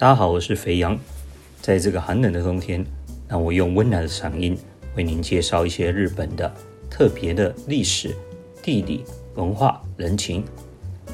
[0.00, 0.98] 大家好，我是肥羊。
[1.60, 2.82] 在这个寒冷的冬天，
[3.28, 4.56] 让我用温暖的嗓音
[4.96, 6.50] 为您介绍一些日本的
[6.88, 8.16] 特别的历史、
[8.62, 10.42] 地理、文化、人情。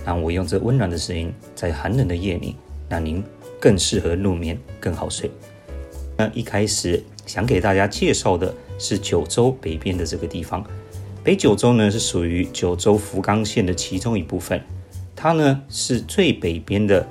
[0.05, 2.55] 让我用这温暖的声音，在寒冷的夜里，
[2.89, 3.25] 让您
[3.61, 5.29] 更适合入眠，更好睡。
[6.17, 10.65] 那一开始想给大家介绍的是九州北边的这个地方。
[11.25, 14.63] 北九州呢是属于九州福冈县的其中一部分，
[15.17, 17.05] 它呢是最北边的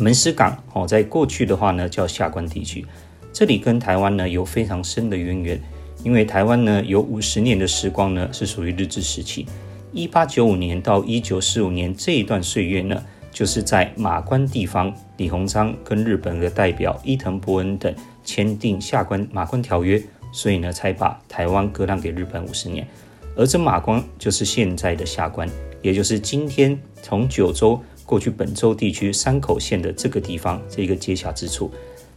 [0.00, 2.86] 门司港哦，在过去的话呢叫下关地区，
[3.32, 5.60] 这里跟台湾呢有非常深的渊源，
[6.02, 9.46] 因为台湾呢有五十年的时光呢是属于日治时期，
[9.92, 20.02] 一八九五年到一九四五年这一段岁月呢，就是在马关地方，李鸿章跟日本的代表伊藤博文等签订下关马关条约。
[20.32, 22.86] 所以呢，才把台湾割让给日本五十年，
[23.34, 25.50] 而这马关就是现在的下关，
[25.82, 31.70] 也就是今天从九州过去本州地区山口县的这个地方，这个接洽之处。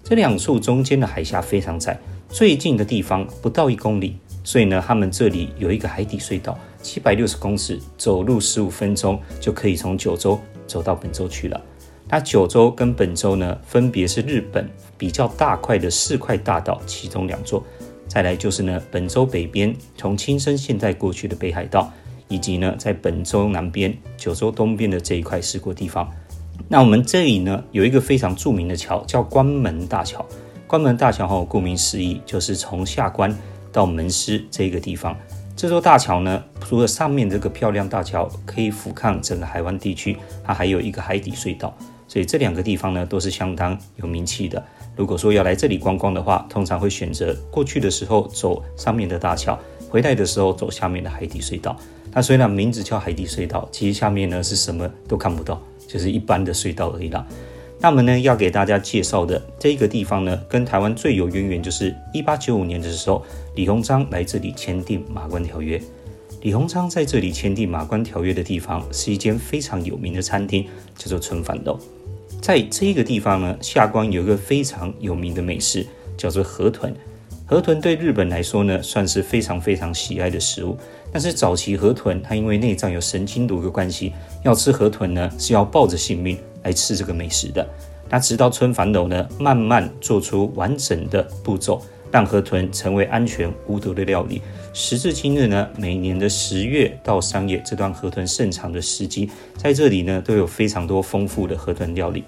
[0.04, 1.95] 这两处中间的海峡非常窄，
[2.30, 11.62] 最近的地方不到一公里，所以呢，他们这里有一个海底隧道，七百六十公尺，走路十五分钟就可以从九州走到本州去了。
[12.10, 14.67] 那九州跟本州呢，分别是日本
[14.98, 17.64] 比较大块的四块大岛其中两座。
[18.08, 21.94] 再来就是呢，本州北边从青森现代过去的北海道，
[22.34, 26.12] 以及呢，在本州南边九州东边的这一块四国地方。
[26.67, 30.26] 那我们这里呢，有一个非常著名的桥，叫关门大桥。
[30.66, 33.31] 关门大桥哈，顾名思义，就是从下关
[33.72, 35.16] 到门司这个地方。
[35.56, 41.72] 这座大桥呢，除了上面这个漂亮大桥可以俯瞰整个海湾地区，它还有一个海底隧道，
[42.08, 44.64] 所以这两个地方呢，都是相当有名气的。
[44.95, 51.76] 如果说要来这里观光的话，通常会选择过去的时候走上面的大桥，回来的时候走下面的海底隧道。
[52.14, 57.25] 那虽然名字叫海底隧道，其实下面呢是什么都看不到，就是一般的隧道而已啦。
[57.80, 65.81] 那么呢，要给大家介绍的这个地方呢，跟台湾最有渊源，就是一八九五年的时候，李鸿章来这里签订马关条约。
[66.42, 70.65] 李鸿章在这里签订马关条约的地方，是一间非常有名的餐厅，
[70.98, 71.77] 叫做春帆楼。
[72.42, 76.93] 在这个地方呢，下关有一个非常有名的美食，叫做河豚。
[77.45, 80.77] 河豚对日本来说呢，算是非常非常喜爱的食物。
[81.14, 84.12] 但是早期河豚它因为内脏有神经毒的关系，
[84.44, 87.66] 要吃河豚呢是要抱着性命来吃这个美食的。
[88.10, 91.82] 那直到春帆楼呢，慢慢做出完整的步骤。
[92.12, 94.40] 让河豚成为安全无毒的料理。
[94.72, 102.24] 时至今日呢，每年的十月到三月这段河豚盛产的时机，在这里呢都有非常多丰富的河豚料理。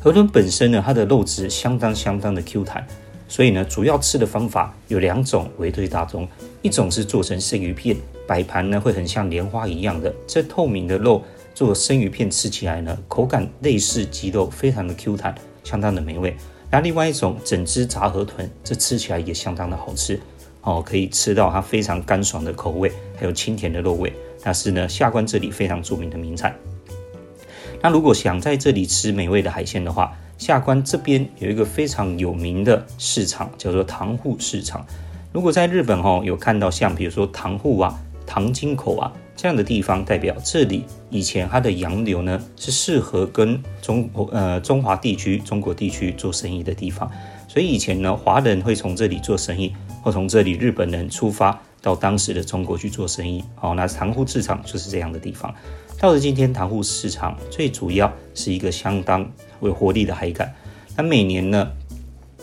[0.00, 2.86] 河豚本身呢，它的肉质相当相当的 Q 弹，
[3.32, 6.28] 所以呢，主要吃的方法有两种为最大宗，
[6.60, 11.22] 一种是做成生鱼片，摆盘呢会很像莲花一样的，这透明的肉
[11.54, 15.34] 做生鱼片吃起来呢，口感类似鸡肉，非常的 Q 弹，
[15.64, 16.36] 相当的美味。
[16.70, 20.20] 那另外一种整只炸河豚，这吃起来也相当的好吃
[20.60, 24.12] 哦，可以吃到它非常干爽的口味，还有清甜的肉味。
[24.44, 26.54] 那是呢下关这里非常著名的名菜。
[27.80, 34.84] 那如果想在这里吃美味的海鲜的话，下关这边有一个非常有名的市场，叫做塘户市场。
[35.32, 39.12] 如果在日本哦有看到像比如说塘户啊、唐津口啊。
[39.34, 47.10] 这样的地方代表这里以前它的洋流呢是适合跟中国呃中华地区中国地区做生意的地方，
[47.52, 53.44] 所以以前呢华人会从这里做生意，或从这里日本人出发到当时的中国去做生意。
[53.56, 55.54] 好，那塘户市场就是这样的地方。
[56.00, 59.30] 到了今天，塘户市场最主要是一个相当
[59.60, 60.48] 有活力的海港。
[60.96, 61.70] 那每年呢，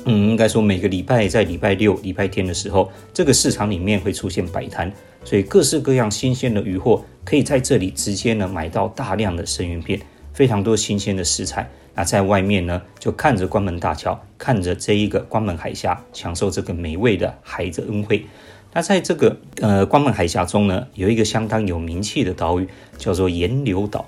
[0.05, 4.93] 嗯，应该说每个礼拜在礼拜六、礼拜天的时候，这个市场里面会出现摆摊。
[5.25, 9.99] 所以各式各样新鲜的鱼货可以在这里直接呢买到大量的生鱼片，
[10.39, 11.69] 非常多新鲜的食材。
[11.93, 18.25] 那在外面呢就看着关门大桥，看着这一个关门海峡，享受这个美味的海的恩惠。
[18.71, 24.05] 那在这个呃关门海峡中呢，有一个相当有名气的岛屿，叫做岩流岛。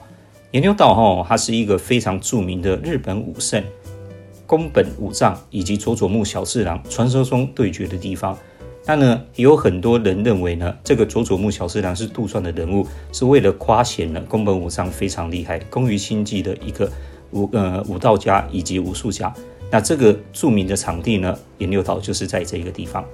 [0.51, 3.61] 岩流岛哈，它是一个非常著名的日本武圣
[4.45, 8.37] 宫本武藏以及佐佐木小次郎传说中对决的地方。
[8.85, 16.91] 那呢，也有很多人认为呢，这个佐佐木小次郎是杜撰的人物，是为了夸显呢宫本武藏非常厉害，工于心计的一个
[17.31, 19.31] 武呃武道家以及武术家。
[19.69, 23.05] 那这个著名的场地呢，岩流岛就是在这个地方。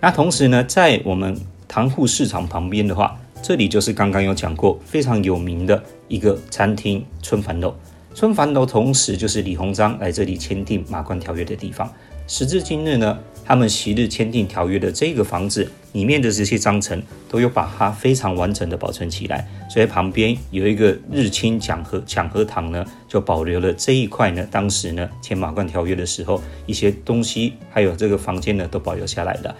[0.00, 1.38] 那同时呢，在我们
[1.68, 7.74] 唐户市场旁边的话，这里就是刚刚有讲过非常有名的一个餐厅春帆楼。
[8.14, 11.90] 春帆楼同时就是李鸿章来这里签订马关条约的地方。
[12.28, 19.48] 时至今日呢，他们昔日签订条约的这个房子里面的这些章程，都有把它非常完整的保存起来。
[19.68, 29.54] 所以旁边有一个日清讲和讲和堂呢，就保留了这一块呢，当时呢签马关条约的时候一些东西，还有这个房间呢，都保留下来的。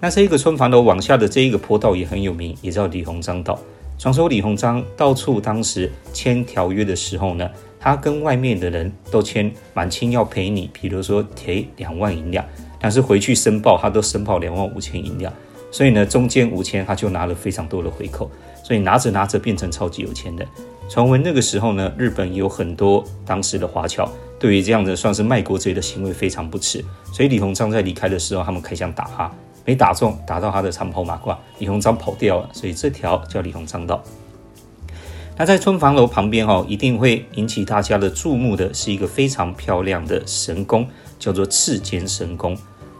[0.00, 3.58] 那这一个村房楼往下的这一个坡道也很有名，也叫李鸿章道。
[4.02, 12.44] 传说李鸿章到处当时签条约的时候呢，他跟外面的人都签满清要赔你，比如说赔两万银两，
[12.80, 15.32] 但是回去申报他都申报两万五千银两，
[15.70, 18.28] 所以呢中间五千他就拿了非常多的回扣，
[18.64, 20.44] 所以拿着拿着变成超级有钱的。
[20.88, 29.30] 传闻那个时候呢，日本有很多当时的华侨对于这样的算是卖国贼的行为非常不耻，所以李鸿章在离开的时候，他们开枪打他。
[29.64, 34.02] 没打中，打到他的长袍马褂，李鸿章跑掉了，所以这条叫李鸿章道。
[35.36, 40.86] 那在春房楼旁边哈，一定会引起大家的注目的是一个非常漂亮的神宫，
[41.18, 42.56] 叫做赤间神宫。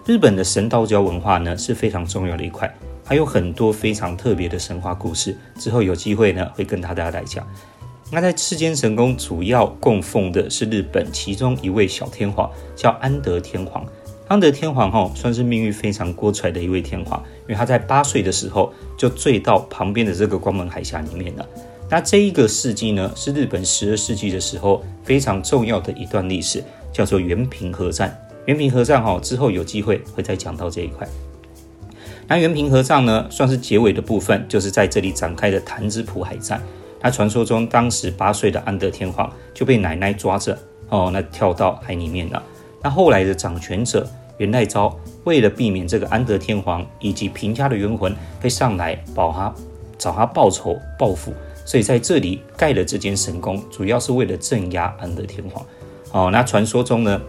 [0.06, 2.74] 日本的神道教文化呢是非常重要的一块，
[3.04, 5.36] 还有很多非常特别的神话故事。
[5.58, 7.46] 之后有机会呢会跟大家来讲。
[8.10, 13.86] 那在赤间神宫主要供奉的是日本其中一位小天皇，叫安德天皇。
[14.32, 21.46] 安德天皇哦算是命运非常多舛的一位天皇，因为他在八岁的时候就坠到旁边的这个关门海峡里面了。
[21.90, 28.18] 那这一个世纪呢，是日本十二世纪的时候非常重要的一段历史，叫做原平和战。
[28.46, 31.06] 原平和战哈之后有机会会再讲到这一块。
[32.26, 36.58] 那原平和战呢，算是结尾的部分，就是在这里展开的潭之浦海战。
[37.02, 40.58] 那传说中当时八岁的安德天皇就被奶奶抓着
[40.88, 42.42] 哦，那跳到海里面了。
[42.82, 44.08] 那后来的掌权者。
[44.38, 49.54] 元赖昭为了避免这个安德天皇以及平家的冤魂会上来保他
[49.98, 51.32] 找他报仇报复，
[51.64, 55.64] 所以在这里盖了这间神宫，主要是为了镇压安德天皇。
[56.10, 57.20] 哦，那传说中呢，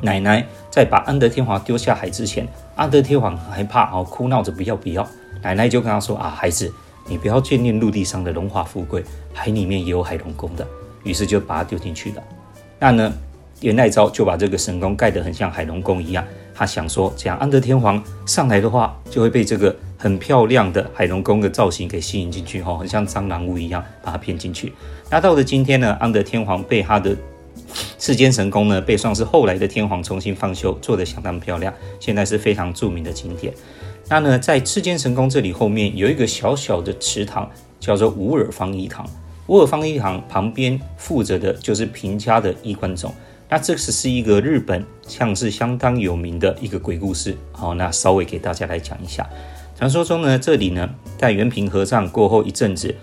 [0.00, 5.06] 奶奶在把安德天皇丢下海之前，安德天皇害怕，哦，哭闹着不要不要。
[5.42, 6.72] 奶奶就跟他说啊，孩子，
[7.06, 10.66] 你不要眷恋陆地上的荣华富贵，海里面也有海龙宫的。
[11.04, 12.22] 于是就把他丢进去了。
[12.78, 13.12] 那呢？
[13.62, 16.24] 元赖昭就把这个神宫盖得很像海龙宫一样，
[16.54, 24.72] 他想说，这样安德天皇上来的话，就会被这个很漂亮的海龙宫的造型给吸引进去，哈，很像蟑螂屋一样，把它骗进去。
[25.08, 27.16] 那到了今天呢，安德天皇被他的
[27.98, 33.52] 世间神宫呢，被算是后来的天皇重新放修，做得相当漂亮，现在是非常著名的景点。
[34.08, 37.48] 那呢，在世间神宫这里后面有一个小小的池塘，
[37.78, 39.08] 叫做五耳方一堂。
[39.46, 43.12] 五耳方一堂旁边附着的就是平家的衣冠冢。
[43.52, 49.28] 那这是是一个日本像是相当有名的一个鬼故事，好，那稍微给大家来讲一下。
[49.76, 50.88] 传说中呢，这里呢，
[51.18, 52.94] 在元平合葬过后一阵子，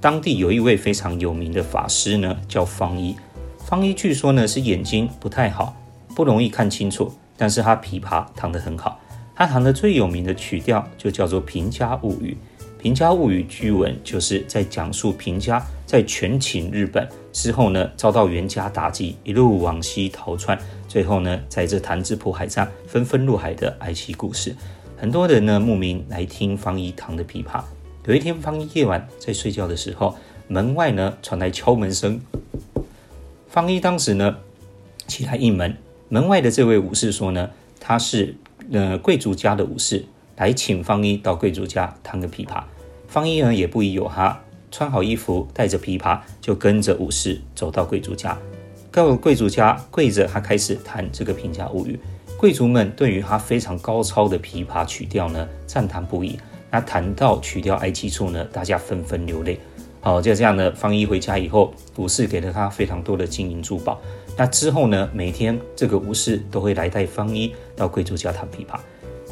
[0.00, 3.16] 当地有一位非常有名的法师呢，叫方一。
[3.58, 5.74] 方一据说呢是眼睛不太好，
[6.14, 9.00] 不容易看清楚，但是他琵琶弹得很好。
[9.34, 12.38] 他弹的最有名的曲调就叫做《平家物语》。
[12.78, 24.54] 《平家物语》据闻就是在讲述平家在权倾日本之后呢，遭到元家打击，一路往西逃窜，最后呢，在这潭之浦海上纷纷入海的哀戚故事。
[24.96, 27.62] 很多人呢慕名来听方一堂的琵琶。
[28.04, 30.14] 有一天，方一夜晚在睡觉的时候，
[30.46, 32.20] 门外呢传来敲门声。
[33.48, 34.36] 方一当时呢
[35.06, 35.76] 起来应门，
[36.08, 37.50] 门外的这位武士说呢，
[37.80, 38.36] 他是
[38.70, 40.04] 呃贵族家的武士。
[40.36, 42.62] 来请方一到贵族家弹个琵琶，
[43.08, 44.38] 方一呢也不疑有他，
[44.70, 48.36] 穿好衣服，带着琵琶，就跟着武士走到贵族家。
[48.92, 51.98] 到了贵族家，跪着，他开始弹这个《平价物语》。
[52.38, 56.38] 贵族们对于他非常高超的琵琶曲调呢，赞叹不已。
[56.70, 59.58] 那弹到曲调哀戚处呢，大家纷纷流泪。
[60.00, 64.00] 好，就这样呢，方一回家以后，武士给了他非常多的金银珠宝。
[64.36, 68.78] 那之后呢，每天这个武士都会来带方一到贵族家弹琵琶。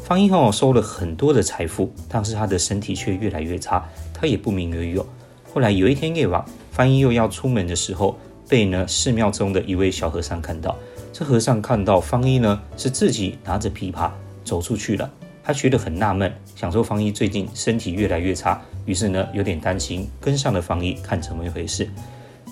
[0.05, 3.83] 方一哦收了很多的财富，但是他的身体却越来越差，
[4.13, 5.03] 他也不明而有。
[5.51, 8.15] 后来有一天夜晚，方一又要出门的时候，
[8.47, 10.77] 被呢寺庙中的一位小和尚看到。
[11.11, 14.11] 这和尚看到方一呢是自己拿着琵琶
[14.43, 15.09] 走出去了，
[15.43, 21.89] 他觉得很纳闷，想说方一最近身体越来越差，于是呢有点担心，跟上了方一看怎么一回事。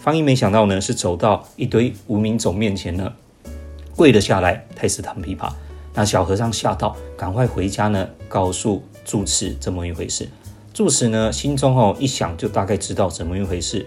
[0.02, 3.14] 方一没想到呢是走到一堆无名种面前呢，
[3.96, 5.54] 跪了下来开始弹琵琶。
[5.94, 10.28] 那小和尚吓到，赶快回家呢，告诉住持这么一回事。
[10.74, 13.86] 住持呢，心中哦一想，就大概知道怎么一回事。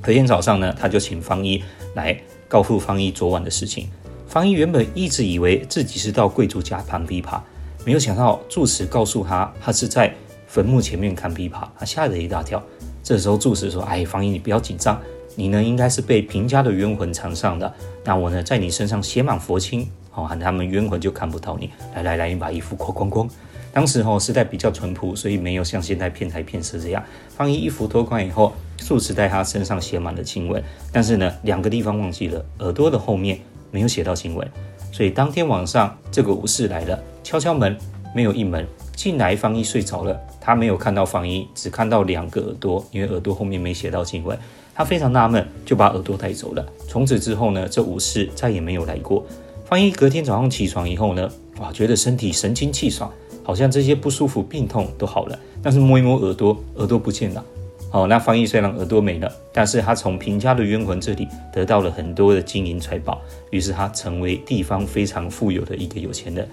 [0.00, 1.62] 隔天早上呢，他就请方一
[1.94, 2.18] 来
[2.48, 3.88] 告诉方一昨晚的事情。
[4.26, 7.40] 方一原本一直以为自己是到贵族家弹琵琶，
[7.84, 10.14] 没有想到住持告诉他，他是在
[10.46, 12.62] 坟墓前面看琵琶，他吓了一大跳。
[13.02, 14.98] 这时候住持说：“哎，方一，你不要紧张，
[15.34, 17.70] 你呢应该是被平家的冤魂缠上的。
[18.04, 19.86] 那我呢，在你身上写满佛经。”
[20.18, 21.70] 哦，他们冤魂就看不到你。
[21.94, 23.28] 来来来，你把衣服脱光光。
[23.70, 30.60] 当时哦时代比较淳朴，所以没有像现在骗财骗色这样，方一衣服脱光以后，数次在他身上写满了经文，
[30.90, 33.38] 但是呢，两个地方忘记了，耳朵的后面
[33.70, 34.48] 没有写到经文，
[34.90, 37.76] 所以当天晚上这个武士来了，敲敲门，
[38.14, 44.36] 没有应门，进来方一睡着了，他没有看到方一，只看到两个耳朵，因为耳朵后面没写到经文，
[44.74, 46.66] 他非常纳闷，就把耳朵带走了。
[46.88, 49.24] 从此之后呢，这武士再也没有来过。
[49.68, 53.12] 方一隔天早上起床以后呢，哇，觉得身体神清气爽。
[53.42, 57.42] 好像这些不舒服、病痛都好了，但是摸一摸耳朵，耳朵不见了。
[57.90, 63.18] 哦，那方毅虽然耳朵没了，但是他从平家的冤魂这里得到了很多的金银财宝，
[63.50, 66.46] 于是他成为地方非常富有的一个有钱人。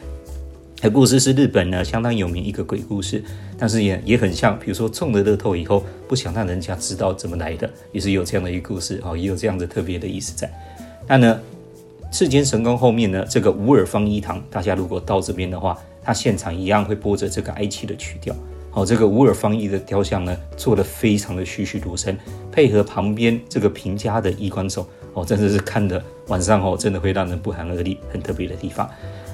[0.77, 3.22] 这故事是日本呢相当有名一个鬼故事，
[3.57, 10.50] 但是也也很像，比如说中了乐透以后，不想让人家知道怎么来的，也是有这样的一个故事哦，也有这样的特别的意思在。
[11.07, 11.39] 那呢，
[12.17, 15.77] 世间神功后面呢，这个五耳方一堂，大家如果到这边的话。
[16.01, 18.34] 他现场一样会播着这个哀戚的曲调，
[18.72, 22.15] 哦，这个乌尔方一的雕像呢，做的非常的栩栩如生，
[22.51, 28.88] 配合旁边这个平家的衣冠冢，哦，真的是看的晚上哦，真的会让人不寒而栗，很特别的地方。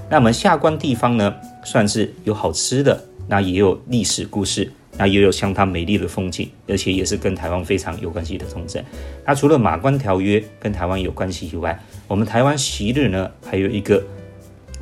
[0.10, 1.36] 那我们下关地方呢，
[1.66, 2.98] 算是有好吃的，
[3.28, 8.82] 那也有历史故事，那也有相当美丽的风景，而且也是跟台湾非常有关系的重镇。
[9.26, 11.78] 那除了马关条约跟台湾有关系以外，
[12.12, 14.04] 我们台湾昔日呢，还有一个。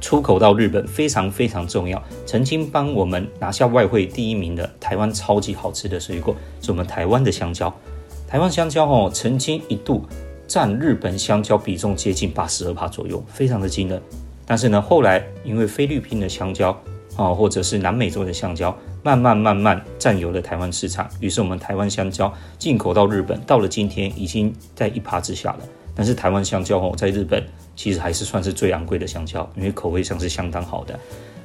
[0.01, 7.71] 出口到日本非常非常重要，曾经帮我们拿下外汇第一名的台湾超级好吃的水果，是我们台湾的香蕉。
[8.27, 10.03] 台湾香蕉哦，曾经一度
[10.47, 14.01] 占日本香蕉比重接近八十二帕左右，非常的惊人。
[14.47, 16.75] 但是呢，后来因为菲律宾的香蕉
[17.17, 25.59] 哦，或者是南美洲的香蕉，慢慢慢慢占有了台湾市场，于是我们台湾香蕉进口到日本，到了今天已经在一趴之下了。
[25.99, 30.97] 但是台湾香蕉哦，在日本其实还是算是最昂贵的香蕉，因为口味上是相当好的。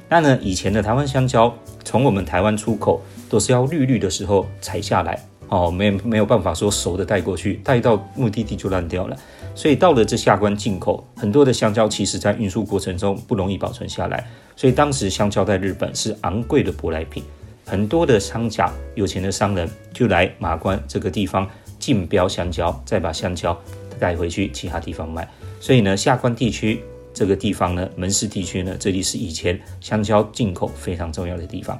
[0.07, 9.17] 那呢，以前的台湾香蕉从我们台湾出口都是要绿绿的时候采下来哦，没没有办法说熟的带过去，带到目的地就烂掉了。
[9.53, 17.21] 所以到了这下关进口，很多的香蕉其实在运输过程中不容易保存下来，所以当时香蕉在日本是昂贵的舶来品。
[17.65, 21.45] 很多的商家、有钱的商人就来马关这个地方
[21.77, 23.59] 竞标香蕉，再把香蕉。
[23.99, 25.27] 带回去其他地方卖，
[25.59, 26.81] 所以呢，下关地区
[27.13, 31.79] 这个地方呢，门市地区呢，这里是以前香蕉进口非常重要的地方。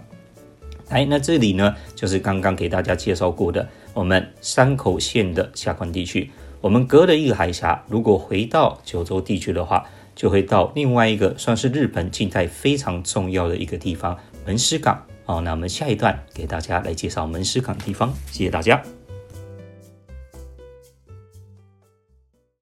[0.89, 6.29] 哎，那这里呢，就是刚刚给大家介绍过的我们山口县的下关地区。
[6.61, 15.03] 我们隔了一个海峡，如果回到九州地区的话，就会到另外一个算是日本近代非常重要的一个地方——门司港。
[15.25, 18.13] 哦，那我们下一段给大家来介绍门司港地方。
[18.31, 18.81] 谢谢大家。